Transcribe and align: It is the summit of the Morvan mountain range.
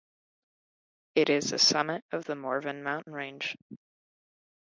It 1.13 1.29
is 1.29 1.51
the 1.51 1.59
summit 1.59 2.03
of 2.11 2.25
the 2.25 2.35
Morvan 2.35 2.81
mountain 2.81 3.13
range. 3.13 3.55